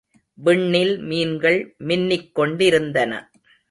விண்ணில் 0.39 0.93
மீன்கள் 1.01 1.59
மின்னிக்கொண்டிருந்தன. 1.87 3.11